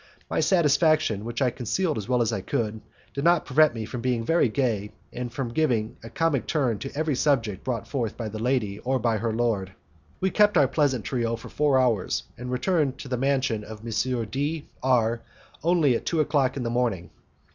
My 0.31 0.39
satisfaction, 0.39 1.25
which 1.25 1.43
I 1.43 1.51
concealed 1.51 1.95
as 1.95 2.09
well 2.09 2.23
as 2.23 2.33
I 2.33 2.41
could, 2.41 2.81
did 3.13 3.23
not 3.23 3.45
prevent 3.45 3.75
me 3.75 3.85
from 3.85 4.01
being 4.01 4.23
very 4.25 4.49
gay 4.49 4.93
and 5.13 5.31
from 5.31 5.49
giving 5.53 5.95
a 6.01 6.09
comic 6.09 6.47
turn 6.47 6.79
to 6.79 6.95
every 6.97 7.13
subject 7.13 7.63
brought 7.63 7.87
forward 7.87 8.17
by 8.17 8.27
the 8.27 8.39
lady 8.41 8.79
or 8.79 8.97
by 8.97 9.17
her 9.17 9.31
lord. 9.31 9.73
We 10.19 10.31
kept 10.31 10.57
up 10.57 10.61
our 10.61 10.67
pleasant 10.67 11.05
trio 11.05 11.35
for 11.35 11.49
four 11.49 11.77
hours; 11.77 12.23
and 12.35 12.49
returned 12.49 12.97
to 12.97 13.09
the 13.09 13.15
mansion 13.17 13.63
of 13.63 13.85
M. 13.85 14.25
D 14.31 14.67
R 14.81 15.21
only 15.63 15.95
at 15.95 16.07
two 16.07 16.19
o'clock 16.19 16.57
in 16.57 16.63
the 16.63 16.71
morning. 16.71 17.11